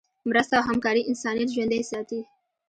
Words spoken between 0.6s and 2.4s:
همکاري انسانیت ژوندی ساتي.